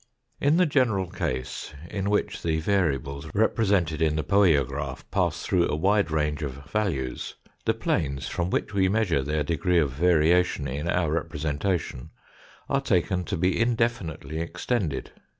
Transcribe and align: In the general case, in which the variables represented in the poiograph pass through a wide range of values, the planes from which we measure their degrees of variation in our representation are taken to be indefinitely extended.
In 0.39 0.57
the 0.57 0.65
general 0.65 1.11
case, 1.11 1.75
in 1.91 2.09
which 2.09 2.41
the 2.41 2.59
variables 2.59 3.27
represented 3.35 4.01
in 4.01 4.15
the 4.15 4.23
poiograph 4.23 5.03
pass 5.11 5.43
through 5.43 5.69
a 5.69 5.75
wide 5.75 6.09
range 6.09 6.41
of 6.41 6.55
values, 6.65 7.35
the 7.65 7.75
planes 7.75 8.27
from 8.27 8.49
which 8.49 8.73
we 8.73 8.89
measure 8.89 9.21
their 9.21 9.43
degrees 9.43 9.83
of 9.83 9.91
variation 9.91 10.67
in 10.67 10.89
our 10.89 11.11
representation 11.11 12.09
are 12.67 12.81
taken 12.81 13.25
to 13.25 13.37
be 13.37 13.59
indefinitely 13.61 14.39
extended. 14.41 15.11